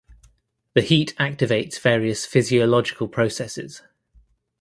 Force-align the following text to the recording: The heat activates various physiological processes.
The 0.73 0.81
heat 0.81 1.13
activates 1.19 1.79
various 1.79 2.25
physiological 2.25 3.07
processes. 3.07 3.83